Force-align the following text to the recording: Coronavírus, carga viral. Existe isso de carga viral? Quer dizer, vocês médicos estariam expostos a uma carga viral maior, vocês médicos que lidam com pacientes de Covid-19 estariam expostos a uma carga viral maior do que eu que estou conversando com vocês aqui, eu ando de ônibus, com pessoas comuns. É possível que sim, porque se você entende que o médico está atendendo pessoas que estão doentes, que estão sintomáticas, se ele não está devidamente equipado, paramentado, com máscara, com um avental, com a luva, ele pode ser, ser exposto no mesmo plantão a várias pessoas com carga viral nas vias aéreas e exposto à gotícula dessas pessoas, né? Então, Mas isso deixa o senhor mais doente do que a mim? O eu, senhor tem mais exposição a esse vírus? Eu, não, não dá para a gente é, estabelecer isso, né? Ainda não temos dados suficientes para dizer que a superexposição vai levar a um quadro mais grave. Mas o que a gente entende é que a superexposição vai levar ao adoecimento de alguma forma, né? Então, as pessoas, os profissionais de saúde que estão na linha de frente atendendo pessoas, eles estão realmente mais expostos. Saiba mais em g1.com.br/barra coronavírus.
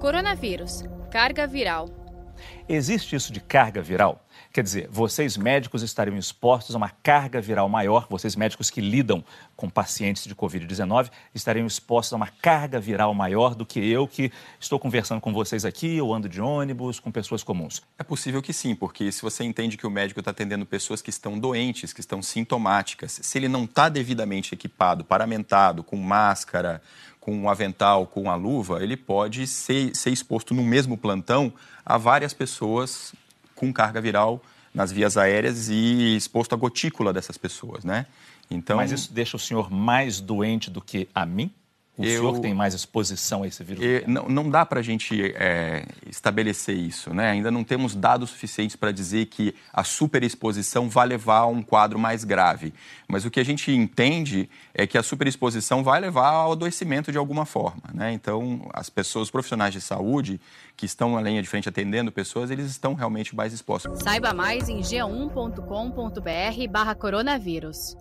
Coronavírus, 0.00 0.82
carga 1.10 1.46
viral. 1.46 1.86
Existe 2.66 3.14
isso 3.14 3.30
de 3.30 3.38
carga 3.38 3.82
viral? 3.82 4.24
Quer 4.50 4.64
dizer, 4.64 4.88
vocês 4.90 5.36
médicos 5.36 5.82
estariam 5.82 6.16
expostos 6.16 6.74
a 6.74 6.78
uma 6.78 6.88
carga 6.88 7.38
viral 7.38 7.68
maior, 7.68 8.06
vocês 8.08 8.34
médicos 8.34 8.70
que 8.70 8.80
lidam 8.80 9.22
com 9.54 9.68
pacientes 9.68 10.24
de 10.24 10.34
Covid-19 10.34 11.10
estariam 11.34 11.66
expostos 11.66 12.14
a 12.14 12.16
uma 12.16 12.28
carga 12.28 12.80
viral 12.80 13.12
maior 13.12 13.54
do 13.54 13.66
que 13.66 13.78
eu 13.78 14.08
que 14.08 14.32
estou 14.58 14.78
conversando 14.78 15.20
com 15.20 15.34
vocês 15.34 15.66
aqui, 15.66 15.98
eu 15.98 16.12
ando 16.14 16.30
de 16.30 16.40
ônibus, 16.40 16.98
com 16.98 17.12
pessoas 17.12 17.42
comuns. 17.42 17.82
É 17.98 18.02
possível 18.02 18.40
que 18.40 18.54
sim, 18.54 18.74
porque 18.74 19.12
se 19.12 19.20
você 19.20 19.44
entende 19.44 19.76
que 19.76 19.86
o 19.86 19.90
médico 19.90 20.20
está 20.20 20.30
atendendo 20.30 20.64
pessoas 20.64 21.02
que 21.02 21.10
estão 21.10 21.38
doentes, 21.38 21.92
que 21.92 22.00
estão 22.00 22.22
sintomáticas, 22.22 23.20
se 23.22 23.38
ele 23.38 23.48
não 23.48 23.64
está 23.64 23.90
devidamente 23.90 24.54
equipado, 24.54 25.04
paramentado, 25.04 25.84
com 25.84 25.96
máscara, 25.96 26.80
com 27.20 27.34
um 27.34 27.48
avental, 27.48 28.06
com 28.06 28.30
a 28.30 28.34
luva, 28.34 28.82
ele 28.82 28.96
pode 28.96 29.46
ser, 29.46 29.94
ser 29.94 30.10
exposto 30.10 30.54
no 30.54 30.62
mesmo 30.62 30.96
plantão 30.96 31.52
a 31.84 31.98
várias 31.98 32.32
pessoas 32.32 33.12
com 33.54 33.72
carga 33.72 34.00
viral 34.00 34.42
nas 34.74 34.90
vias 34.90 35.16
aéreas 35.16 35.68
e 35.68 36.16
exposto 36.16 36.54
à 36.54 36.56
gotícula 36.56 37.12
dessas 37.12 37.36
pessoas, 37.36 37.84
né? 37.84 38.06
Então, 38.50 38.78
Mas 38.78 38.90
isso 38.90 39.12
deixa 39.12 39.36
o 39.36 39.40
senhor 39.40 39.70
mais 39.70 40.20
doente 40.20 40.70
do 40.70 40.80
que 40.80 41.08
a 41.14 41.26
mim? 41.26 41.52
O 42.00 42.04
eu, 42.04 42.20
senhor 42.20 42.40
tem 42.40 42.54
mais 42.54 42.72
exposição 42.72 43.42
a 43.42 43.46
esse 43.46 43.62
vírus? 43.62 43.84
Eu, 43.84 44.08
não, 44.08 44.26
não 44.26 44.48
dá 44.48 44.64
para 44.64 44.80
a 44.80 44.82
gente 44.82 45.34
é, 45.36 45.84
estabelecer 46.08 46.74
isso, 46.74 47.12
né? 47.12 47.30
Ainda 47.30 47.50
não 47.50 47.62
temos 47.62 47.94
dados 47.94 48.30
suficientes 48.30 48.74
para 48.74 48.90
dizer 48.90 49.26
que 49.26 49.54
a 49.70 49.84
superexposição 49.84 50.88
vai 50.88 51.06
levar 51.06 51.40
a 51.40 51.46
um 51.46 51.62
quadro 51.62 51.98
mais 51.98 52.24
grave. 52.24 52.72
Mas 53.06 53.26
o 53.26 53.30
que 53.30 53.38
a 53.38 53.44
gente 53.44 53.70
entende 53.70 54.48
é 54.72 54.86
que 54.86 54.96
a 54.96 55.02
superexposição 55.02 55.84
vai 55.84 56.00
levar 56.00 56.30
ao 56.30 56.52
adoecimento 56.52 57.12
de 57.12 57.18
alguma 57.18 57.44
forma, 57.44 57.82
né? 57.92 58.10
Então, 58.12 58.66
as 58.72 58.88
pessoas, 58.88 59.24
os 59.24 59.30
profissionais 59.30 59.74
de 59.74 59.82
saúde 59.82 60.40
que 60.76 60.86
estão 60.86 61.16
na 61.16 61.20
linha 61.20 61.42
de 61.42 61.48
frente 61.48 61.68
atendendo 61.68 62.10
pessoas, 62.10 62.50
eles 62.50 62.64
estão 62.64 62.94
realmente 62.94 63.36
mais 63.36 63.52
expostos. 63.52 64.02
Saiba 64.02 64.32
mais 64.32 64.70
em 64.70 64.80
g1.com.br/barra 64.80 66.94
coronavírus. 66.94 67.94